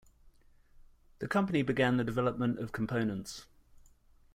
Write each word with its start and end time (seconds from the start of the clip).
The 1.19 1.27
company 1.27 1.61
began 1.61 1.97
the 1.97 2.03
development 2.03 2.57
of 2.57 2.71
components. 2.71 3.45